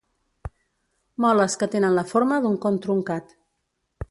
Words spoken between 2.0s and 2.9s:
la forma d'un con